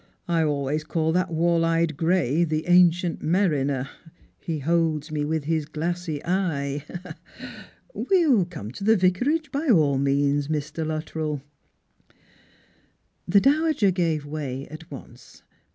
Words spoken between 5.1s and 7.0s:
me with his glassy eye.